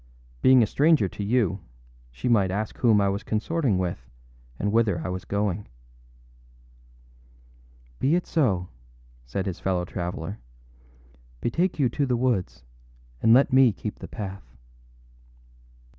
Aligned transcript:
Being 0.41 0.63
a 0.63 0.65
stranger 0.65 1.07
to 1.07 1.23
you, 1.23 1.59
she 2.09 2.27
might 2.27 2.49
ask 2.49 2.75
whom 2.79 2.99
I 2.99 3.07
was 3.07 3.21
consorting 3.21 3.77
with 3.77 4.09
and 4.57 4.71
whither 4.71 4.97
I 5.05 5.09
was 5.09 5.25
going.â 5.25 5.67
âBe 8.01 8.15
it 8.17 8.25
so,â 8.25 8.67
said 9.27 9.45
his 9.45 9.59
fellow 9.59 9.85
traveller. 9.85 10.39
âBetake 11.43 11.77
you 11.77 11.87
to 11.89 12.07
the 12.07 12.17
woods, 12.17 12.63
and 13.21 13.31
let 13.31 13.53
me 13.53 13.71
keep 13.71 13.99
the 13.99 14.07
path. 14.07 14.57